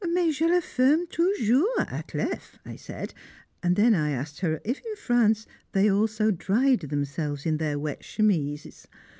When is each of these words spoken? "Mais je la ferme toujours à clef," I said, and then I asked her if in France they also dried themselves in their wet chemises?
"Mais 0.09 0.35
je 0.35 0.47
la 0.47 0.61
ferme 0.61 1.05
toujours 1.11 1.69
à 1.77 2.01
clef," 2.07 2.57
I 2.65 2.75
said, 2.75 3.13
and 3.61 3.75
then 3.75 3.93
I 3.93 4.09
asked 4.09 4.39
her 4.39 4.59
if 4.65 4.81
in 4.83 4.95
France 4.95 5.45
they 5.73 5.91
also 5.91 6.31
dried 6.31 6.79
themselves 6.79 7.45
in 7.45 7.57
their 7.57 7.77
wet 7.77 8.01
chemises? 8.01 8.87